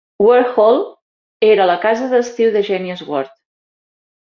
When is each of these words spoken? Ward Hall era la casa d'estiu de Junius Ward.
Ward 0.27 0.47
Hall 0.55 0.79
era 1.49 1.67
la 1.73 1.77
casa 1.85 2.09
d'estiu 2.15 2.51
de 2.57 2.65
Junius 2.71 3.05
Ward. 3.13 3.39